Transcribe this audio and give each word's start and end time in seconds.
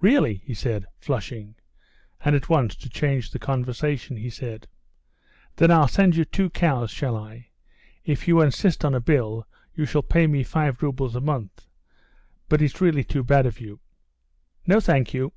"Really," 0.00 0.42
he 0.44 0.54
said, 0.54 0.86
flushing, 0.98 1.54
and 2.24 2.34
at 2.34 2.48
once, 2.48 2.74
to 2.74 2.90
change 2.90 3.30
the 3.30 3.38
conversation, 3.38 4.16
he 4.16 4.28
said: 4.28 4.66
"Then 5.54 5.70
I'll 5.70 5.86
send 5.86 6.16
you 6.16 6.24
two 6.24 6.50
cows, 6.50 6.90
shall 6.90 7.16
I? 7.16 7.50
If 8.04 8.26
you 8.26 8.40
insist 8.42 8.84
on 8.84 8.92
a 8.96 9.00
bill 9.00 9.46
you 9.76 9.84
shall 9.86 10.02
pay 10.02 10.26
me 10.26 10.42
five 10.42 10.82
roubles 10.82 11.14
a 11.14 11.20
month; 11.20 11.68
but 12.48 12.60
it's 12.60 12.80
really 12.80 13.04
too 13.04 13.22
bad 13.22 13.46
of 13.46 13.60
you." 13.60 13.78
"No, 14.66 14.80
thank 14.80 15.14
you. 15.14 15.32